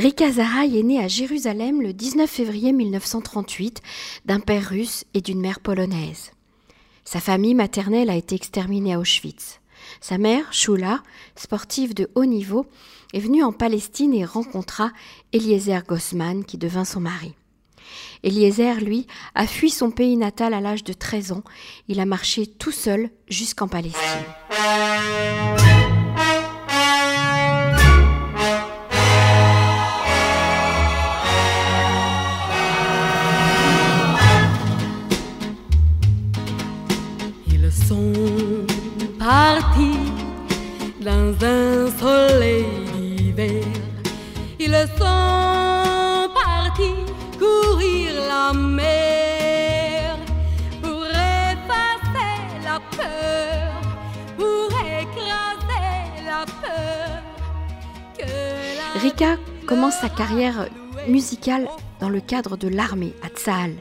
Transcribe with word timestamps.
Rika 0.00 0.32
Zaraï 0.32 0.78
est 0.78 0.82
née 0.82 0.98
à 0.98 1.08
Jérusalem 1.08 1.82
le 1.82 1.92
19 1.92 2.30
février 2.30 2.72
1938 2.72 3.82
d'un 4.24 4.40
père 4.40 4.66
russe 4.66 5.04
et 5.12 5.20
d'une 5.20 5.42
mère 5.42 5.60
polonaise. 5.60 6.32
Sa 7.04 7.20
famille 7.20 7.54
maternelle 7.54 8.08
a 8.08 8.16
été 8.16 8.34
exterminée 8.34 8.94
à 8.94 8.98
Auschwitz. 8.98 9.60
Sa 10.00 10.16
mère, 10.16 10.50
Shula, 10.54 11.02
sportive 11.36 11.92
de 11.92 12.08
haut 12.14 12.24
niveau, 12.24 12.64
est 13.12 13.20
venue 13.20 13.44
en 13.44 13.52
Palestine 13.52 14.14
et 14.14 14.24
rencontra 14.24 14.90
Eliezer 15.34 15.82
Gossman 15.86 16.46
qui 16.46 16.56
devint 16.56 16.86
son 16.86 17.00
mari. 17.00 17.34
Eliezer, 18.22 18.80
lui, 18.80 19.06
a 19.34 19.46
fui 19.46 19.68
son 19.68 19.90
pays 19.90 20.16
natal 20.16 20.54
à 20.54 20.62
l'âge 20.62 20.82
de 20.82 20.94
13 20.94 21.32
ans. 21.32 21.44
Il 21.88 22.00
a 22.00 22.06
marché 22.06 22.46
tout 22.46 22.72
seul 22.72 23.10
jusqu'en 23.28 23.68
Palestine. 23.68 24.00
Soleil 41.98 42.66
d'hiver. 42.94 43.64
Ils 44.58 44.86
sont 44.98 46.28
partis 46.42 47.00
courir 47.38 48.08
la 48.28 48.52
mer 48.52 50.16
pour 50.82 51.04
effacer 51.04 52.36
la 52.68 52.78
peur, 52.96 53.70
pour 54.38 54.68
écraser 55.02 55.98
la 56.30 56.42
peur. 56.62 57.22
Rika 59.02 59.36
commence 59.66 59.98
sa 60.00 60.08
carrière 60.08 60.68
musicale 61.08 61.66
dans 62.00 62.08
le 62.08 62.20
cadre 62.20 62.56
de 62.56 62.68
l'armée 62.68 63.14
à 63.22 63.28
Tsahal. 63.28 63.74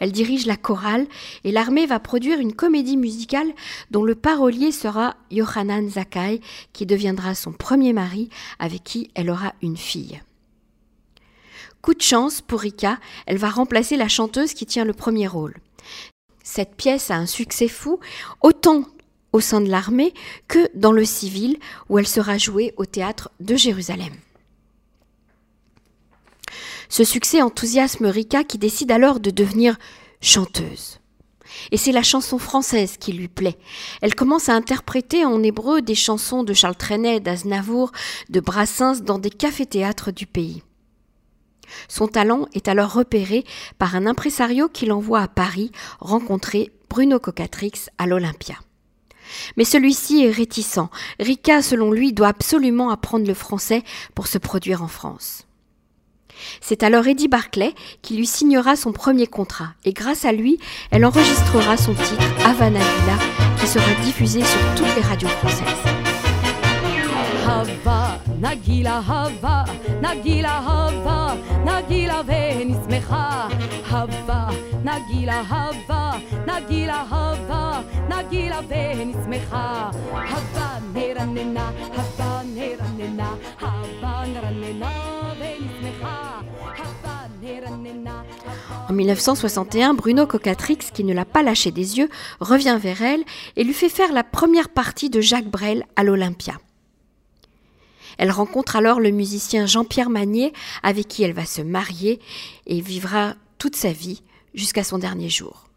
Elle 0.00 0.12
dirige 0.12 0.46
la 0.46 0.56
chorale 0.56 1.06
et 1.44 1.52
l'armée 1.52 1.86
va 1.86 2.00
produire 2.00 2.40
une 2.40 2.54
comédie 2.54 2.96
musicale 2.96 3.52
dont 3.90 4.04
le 4.04 4.14
parolier 4.14 4.72
sera 4.72 5.16
Yohanan 5.30 5.88
Zakai, 5.88 6.40
qui 6.72 6.86
deviendra 6.86 7.34
son 7.34 7.52
premier 7.52 7.92
mari 7.92 8.30
avec 8.58 8.82
qui 8.84 9.10
elle 9.14 9.30
aura 9.30 9.52
une 9.62 9.76
fille. 9.76 10.20
Coup 11.82 11.94
de 11.94 12.02
chance 12.02 12.40
pour 12.40 12.60
Rika, 12.60 12.98
elle 13.26 13.38
va 13.38 13.50
remplacer 13.50 13.96
la 13.96 14.08
chanteuse 14.08 14.54
qui 14.54 14.66
tient 14.66 14.84
le 14.84 14.92
premier 14.92 15.28
rôle. 15.28 15.54
Cette 16.42 16.74
pièce 16.74 17.10
a 17.10 17.16
un 17.16 17.26
succès 17.26 17.68
fou, 17.68 18.00
autant 18.42 18.84
au 19.32 19.40
sein 19.40 19.60
de 19.60 19.68
l'armée 19.68 20.14
que 20.48 20.68
dans 20.74 20.92
le 20.92 21.04
civil, 21.04 21.58
où 21.88 21.98
elle 21.98 22.06
sera 22.06 22.38
jouée 22.38 22.72
au 22.76 22.86
théâtre 22.86 23.30
de 23.40 23.54
Jérusalem. 23.54 24.12
Ce 26.88 27.04
succès 27.04 27.42
enthousiasme 27.42 28.06
Rika 28.06 28.44
qui 28.44 28.58
décide 28.58 28.90
alors 28.90 29.20
de 29.20 29.30
devenir 29.30 29.76
chanteuse. 30.20 31.00
Et 31.70 31.76
c'est 31.76 31.92
la 31.92 32.02
chanson 32.02 32.38
française 32.38 32.96
qui 32.98 33.12
lui 33.12 33.28
plaît. 33.28 33.58
Elle 34.02 34.14
commence 34.14 34.48
à 34.48 34.54
interpréter 34.54 35.24
en 35.24 35.42
hébreu 35.42 35.82
des 35.82 35.94
chansons 35.94 36.42
de 36.42 36.52
Charles 36.52 36.76
Trenet, 36.76 37.20
d'Aznavour, 37.20 37.92
de 38.28 38.40
Brassens 38.40 39.00
dans 39.02 39.18
des 39.18 39.30
cafés-théâtres 39.30 40.12
du 40.12 40.26
pays. 40.26 40.62
Son 41.88 42.08
talent 42.08 42.46
est 42.54 42.68
alors 42.68 42.92
repéré 42.92 43.44
par 43.78 43.96
un 43.96 44.06
impresario 44.06 44.68
qui 44.68 44.86
l'envoie 44.86 45.20
à 45.20 45.28
Paris 45.28 45.72
rencontrer 46.00 46.72
Bruno 46.88 47.18
Cocatrix 47.18 47.86
à 47.98 48.06
l'Olympia. 48.06 48.54
Mais 49.56 49.64
celui-ci 49.64 50.24
est 50.24 50.30
réticent. 50.30 50.88
Rika, 51.18 51.60
selon 51.60 51.90
lui, 51.90 52.12
doit 52.12 52.28
absolument 52.28 52.90
apprendre 52.90 53.26
le 53.26 53.34
français 53.34 53.82
pour 54.14 54.28
se 54.28 54.38
produire 54.38 54.82
en 54.82 54.88
France. 54.88 55.45
C'est 56.60 56.82
alors 56.82 57.06
Eddie 57.06 57.28
Barclay 57.28 57.74
qui 58.02 58.16
lui 58.16 58.26
signera 58.26 58.76
son 58.76 58.92
premier 58.92 59.26
contrat. 59.26 59.68
Et 59.84 59.92
grâce 59.92 60.24
à 60.24 60.32
lui, 60.32 60.58
elle 60.90 61.04
enregistrera 61.04 61.76
son 61.76 61.94
titre 61.94 62.24
Havana 62.44 62.78
Villa 62.78 63.18
qui 63.58 63.66
sera 63.66 63.92
diffusé 64.04 64.40
sur 64.42 64.74
toutes 64.76 64.94
les 64.96 65.02
radios 65.02 65.28
françaises. 65.28 65.96
En 88.88 88.92
1961, 88.92 89.94
Bruno 89.94 90.26
Cocatrix, 90.26 90.78
qui 90.94 91.04
ne 91.04 91.12
l'a 91.12 91.24
pas 91.24 91.42
lâché 91.42 91.70
des 91.70 91.98
yeux, 91.98 92.08
revient 92.40 92.78
vers 92.80 93.02
elle 93.02 93.24
et 93.56 93.64
lui 93.64 93.74
fait 93.74 93.88
faire 93.88 94.12
la 94.12 94.22
première 94.24 94.68
partie 94.68 95.10
de 95.10 95.20
Jacques 95.20 95.50
Brel 95.50 95.84
à 95.96 96.04
l'Olympia. 96.04 96.54
Elle 98.18 98.30
rencontre 98.30 98.76
alors 98.76 99.00
le 99.00 99.10
musicien 99.10 99.66
Jean-Pierre 99.66 100.10
Magnier, 100.10 100.52
avec 100.82 101.08
qui 101.08 101.22
elle 101.22 101.32
va 101.32 101.44
se 101.44 101.62
marier 101.62 102.20
et 102.66 102.80
vivra 102.80 103.34
toute 103.58 103.76
sa 103.76 103.92
vie 103.92 104.22
jusqu'à 104.54 104.84
son 104.84 104.98
dernier 104.98 105.28
jour. 105.28 105.68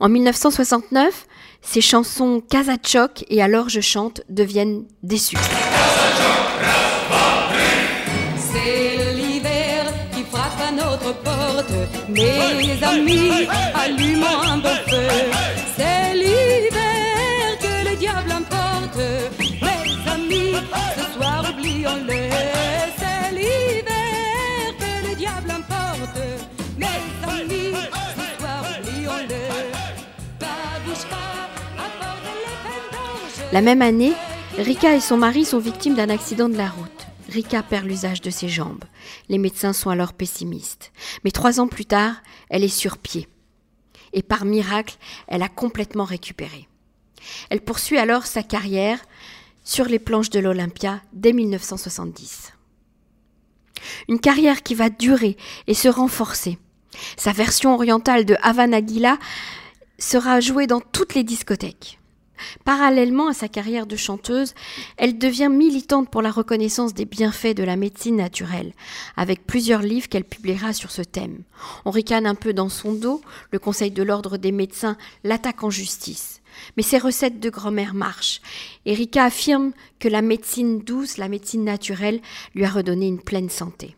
En 0.00 0.08
1969, 0.08 1.26
ses 1.60 1.80
chansons 1.80 2.42
Kazachok 2.48 3.24
et 3.28 3.42
Alors 3.42 3.68
je 3.68 3.80
chante 3.80 4.22
deviennent 4.28 4.84
des 5.02 5.18
succès. 5.18 5.50
Mes 12.12 12.82
amis, 12.82 13.48
allumons 13.74 14.40
un 14.42 14.58
bon 14.58 14.76
feu. 14.88 15.08
C'est 15.76 16.14
l'hiver 16.14 17.58
que 17.60 17.90
le 17.90 17.96
diable 17.96 18.32
emporte. 18.32 18.98
Mes 19.62 20.10
amis, 20.10 20.54
ce 20.96 21.04
soir 21.14 21.44
oublions-le. 21.50 22.30
C'est 22.98 23.34
l'hiver 23.34 24.74
que 24.78 25.08
le 25.08 25.14
diable 25.16 25.50
emporte. 25.50 26.18
Mes 26.78 27.02
amis, 27.28 27.74
ce 28.16 28.40
soir 28.40 28.64
oublions-le. 28.78 29.42
La 33.52 33.60
même 33.60 33.82
année, 33.82 34.12
Rika 34.58 34.94
et 34.94 35.00
son 35.00 35.16
mari 35.16 35.44
sont 35.44 35.58
victimes 35.58 35.94
d'un 35.94 36.10
accident 36.10 36.48
de 36.48 36.56
la 36.56 36.68
route. 36.68 37.01
Rika 37.32 37.62
perd 37.62 37.86
l'usage 37.86 38.20
de 38.20 38.30
ses 38.30 38.48
jambes. 38.48 38.84
Les 39.28 39.38
médecins 39.38 39.72
sont 39.72 39.90
alors 39.90 40.12
pessimistes. 40.12 40.92
Mais 41.24 41.30
trois 41.30 41.60
ans 41.60 41.66
plus 41.66 41.86
tard, 41.86 42.16
elle 42.50 42.62
est 42.62 42.68
sur 42.68 42.98
pied. 42.98 43.26
Et 44.12 44.22
par 44.22 44.44
miracle, 44.44 44.96
elle 45.26 45.42
a 45.42 45.48
complètement 45.48 46.04
récupéré. 46.04 46.68
Elle 47.50 47.62
poursuit 47.62 47.98
alors 47.98 48.26
sa 48.26 48.42
carrière 48.42 48.98
sur 49.64 49.86
les 49.86 49.98
planches 49.98 50.30
de 50.30 50.40
l'Olympia 50.40 51.00
dès 51.12 51.32
1970. 51.32 52.52
Une 54.08 54.20
carrière 54.20 54.62
qui 54.62 54.74
va 54.74 54.90
durer 54.90 55.36
et 55.66 55.74
se 55.74 55.88
renforcer. 55.88 56.58
Sa 57.16 57.32
version 57.32 57.74
orientale 57.74 58.24
de 58.24 58.36
Havana 58.42 58.84
Gila 58.84 59.18
sera 59.98 60.40
jouée 60.40 60.66
dans 60.66 60.80
toutes 60.80 61.14
les 61.14 61.24
discothèques. 61.24 61.98
Parallèlement 62.64 63.28
à 63.28 63.32
sa 63.32 63.48
carrière 63.48 63.86
de 63.86 63.96
chanteuse, 63.96 64.54
elle 64.96 65.18
devient 65.18 65.48
militante 65.50 66.10
pour 66.10 66.22
la 66.22 66.30
reconnaissance 66.30 66.94
des 66.94 67.04
bienfaits 67.04 67.56
de 67.56 67.64
la 67.64 67.76
médecine 67.76 68.16
naturelle, 68.16 68.72
avec 69.16 69.46
plusieurs 69.46 69.82
livres 69.82 70.08
qu'elle 70.08 70.24
publiera 70.24 70.72
sur 70.72 70.90
ce 70.90 71.02
thème. 71.02 71.42
On 71.84 71.90
ricane 71.90 72.26
un 72.26 72.34
peu 72.34 72.52
dans 72.52 72.68
son 72.68 72.92
dos, 72.92 73.20
le 73.50 73.58
Conseil 73.58 73.90
de 73.90 74.02
l'ordre 74.02 74.36
des 74.36 74.52
médecins 74.52 74.96
l'attaque 75.24 75.62
en 75.62 75.70
justice. 75.70 76.40
Mais 76.76 76.82
ses 76.82 76.98
recettes 76.98 77.40
de 77.40 77.50
grand-mère 77.50 77.94
marchent. 77.94 78.40
Erika 78.84 79.24
affirme 79.24 79.72
que 79.98 80.08
la 80.08 80.22
médecine 80.22 80.80
douce, 80.80 81.16
la 81.16 81.28
médecine 81.28 81.64
naturelle, 81.64 82.20
lui 82.54 82.64
a 82.64 82.70
redonné 82.70 83.06
une 83.06 83.22
pleine 83.22 83.50
santé. 83.50 83.96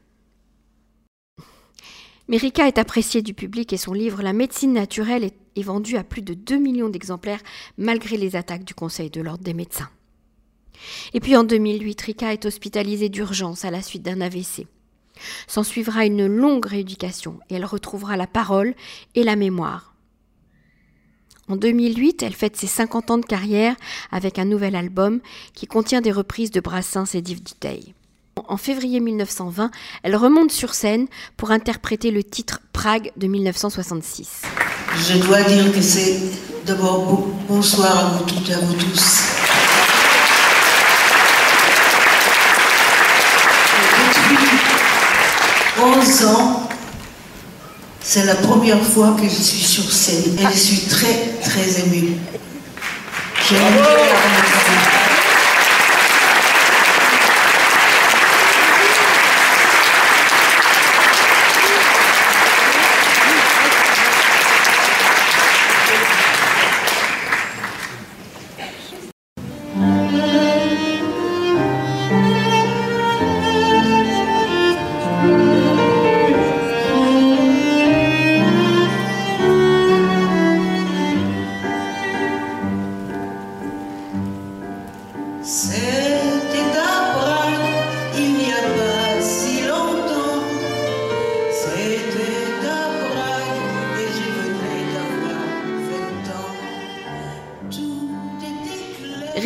Mérika 2.26 2.66
est 2.66 2.78
appréciée 2.78 3.20
du 3.20 3.34
public 3.34 3.72
et 3.74 3.76
son 3.76 3.92
livre 3.92 4.22
La 4.22 4.32
médecine 4.32 4.72
naturelle 4.72 5.24
est, 5.24 5.62
vendu 5.62 5.96
à 5.96 6.04
plus 6.04 6.22
de 6.22 6.32
2 6.32 6.56
millions 6.56 6.88
d'exemplaires 6.88 7.42
malgré 7.76 8.16
les 8.16 8.34
attaques 8.34 8.64
du 8.64 8.74
Conseil 8.74 9.10
de 9.10 9.20
l'ordre 9.20 9.44
des 9.44 9.52
médecins. 9.52 9.90
Et 11.12 11.20
puis 11.20 11.36
en 11.36 11.44
2008, 11.44 12.00
Rika 12.00 12.32
est 12.32 12.46
hospitalisée 12.46 13.10
d'urgence 13.10 13.64
à 13.64 13.70
la 13.70 13.82
suite 13.82 14.02
d'un 14.02 14.22
AVC. 14.22 14.66
S'en 15.46 15.62
suivra 15.62 16.06
une 16.06 16.26
longue 16.26 16.64
rééducation 16.66 17.38
et 17.50 17.56
elle 17.56 17.64
retrouvera 17.66 18.16
la 18.16 18.26
parole 18.26 18.74
et 19.14 19.22
la 19.22 19.36
mémoire. 19.36 19.94
En 21.48 21.56
2008, 21.56 22.22
elle 22.22 22.34
fête 22.34 22.56
ses 22.56 22.66
50 22.66 23.10
ans 23.10 23.18
de 23.18 23.26
carrière 23.26 23.76
avec 24.10 24.38
un 24.38 24.46
nouvel 24.46 24.76
album 24.76 25.20
qui 25.52 25.66
contient 25.66 26.00
des 26.00 26.10
reprises 26.10 26.50
de 26.50 26.60
Brassens 26.60 27.14
et 27.14 27.20
d'Yves 27.20 27.42
Duteil. 27.42 27.94
En 28.48 28.56
février 28.56 29.00
1920, 29.00 29.70
elle 30.02 30.16
remonte 30.16 30.52
sur 30.52 30.74
scène 30.74 31.06
pour 31.36 31.50
interpréter 31.50 32.10
le 32.10 32.22
titre 32.22 32.60
Prague 32.72 33.10
de 33.16 33.26
1966. 33.26 34.42
Je 34.96 35.18
dois 35.18 35.42
dire 35.42 35.72
que 35.72 35.80
c'est 35.80 36.20
d'abord 36.66 37.26
bonsoir 37.48 37.98
à 37.98 38.04
vous 38.10 38.24
toutes 38.24 38.50
et 38.50 38.54
à 38.54 38.58
vous 38.58 38.74
tous. 38.74 39.22
Depuis 44.28 44.58
11 45.82 46.24
ans, 46.26 46.68
c'est 48.00 48.26
la 48.26 48.34
première 48.34 48.82
fois 48.82 49.16
que 49.18 49.24
je 49.24 49.42
suis 49.42 49.64
sur 49.64 49.90
scène 49.90 50.38
et 50.38 50.52
je 50.52 50.58
suis 50.58 50.80
très, 50.88 51.38
très 51.42 51.80
émue. 51.80 52.16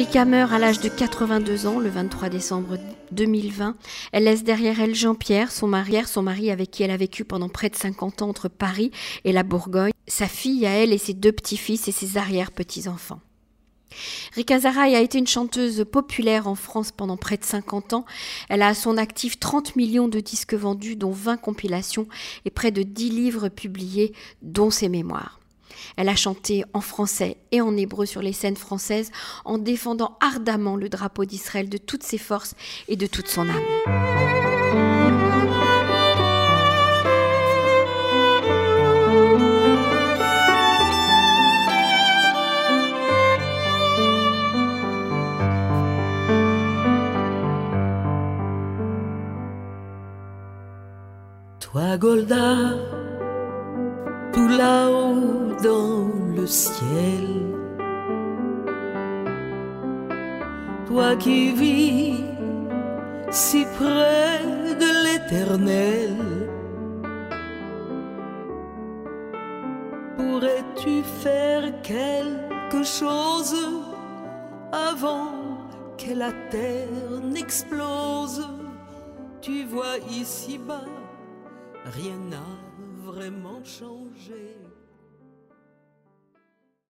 Rika 0.08 0.24
meurt 0.24 0.52
à 0.52 0.58
l'âge 0.58 0.80
de 0.80 0.88
82 0.88 1.66
ans 1.66 1.78
le 1.78 1.90
23 1.90 2.30
décembre 2.30 2.78
2020. 3.12 3.76
Elle 4.12 4.24
laisse 4.24 4.42
derrière 4.42 4.80
elle 4.80 4.94
Jean-Pierre, 4.94 5.52
son 5.52 5.66
mari, 5.66 5.96
son 6.06 6.22
mari 6.22 6.50
avec 6.50 6.70
qui 6.70 6.82
elle 6.82 6.90
a 6.90 6.96
vécu 6.96 7.26
pendant 7.26 7.50
près 7.50 7.68
de 7.68 7.76
50 7.76 8.22
ans 8.22 8.30
entre 8.30 8.48
Paris 8.48 8.90
et 9.24 9.32
la 9.32 9.42
Bourgogne, 9.42 9.92
sa 10.06 10.26
fille 10.26 10.64
à 10.64 10.70
elle 10.70 10.94
et 10.94 10.98
ses 10.98 11.12
deux 11.12 11.30
petits-fils 11.30 11.88
et 11.88 11.92
ses 11.92 12.16
arrière-petits-enfants. 12.16 13.20
Rika 14.34 14.60
Zaraï 14.60 14.96
a 14.96 15.00
été 15.02 15.18
une 15.18 15.26
chanteuse 15.26 15.84
populaire 15.84 16.48
en 16.48 16.54
France 16.54 16.90
pendant 16.90 17.18
près 17.18 17.36
de 17.36 17.44
50 17.44 17.92
ans. 17.92 18.06
Elle 18.48 18.62
a 18.62 18.68
à 18.68 18.74
son 18.74 18.96
actif 18.96 19.38
30 19.38 19.76
millions 19.76 20.08
de 20.08 20.20
disques 20.20 20.54
vendus, 20.54 20.96
dont 20.96 21.12
20 21.12 21.36
compilations 21.36 22.08
et 22.46 22.50
près 22.50 22.70
de 22.70 22.82
10 22.82 23.10
livres 23.10 23.50
publiés, 23.50 24.14
dont 24.40 24.70
ses 24.70 24.88
mémoires. 24.88 25.38
Elle 25.96 26.08
a 26.08 26.16
chanté 26.16 26.64
en 26.72 26.80
français 26.80 27.36
et 27.52 27.60
en 27.60 27.76
hébreu 27.76 28.06
sur 28.06 28.22
les 28.22 28.32
scènes 28.32 28.56
françaises 28.56 29.10
en 29.44 29.58
défendant 29.58 30.16
ardemment 30.20 30.76
le 30.76 30.88
drapeau 30.88 31.24
d'Israël 31.24 31.68
de 31.68 31.78
toutes 31.78 32.02
ses 32.02 32.18
forces 32.18 32.54
et 32.88 32.96
de 32.96 33.06
toute 33.06 33.28
son 33.28 33.48
âme. 33.48 34.38
Toi, 51.60 51.98
Golda, 51.98 52.87
là-haut 54.56 55.54
dans 55.62 56.08
le 56.34 56.46
ciel. 56.46 57.26
Toi 60.86 61.16
qui 61.16 61.52
vis 61.52 62.14
si 63.30 63.64
près 63.78 64.40
de 64.82 64.90
l'éternel, 65.04 66.16
pourrais-tu 70.16 71.02
faire 71.02 71.64
quelque 71.82 72.82
chose 72.82 73.54
avant 74.72 75.58
que 75.98 76.14
la 76.14 76.32
terre 76.50 77.20
n'explose? 77.22 78.48
Tu 79.42 79.64
vois 79.64 79.98
ici-bas, 80.10 80.86
rien 81.84 82.16
n'a 82.30 82.67
vraiment 83.10 83.64
changé. 83.64 84.56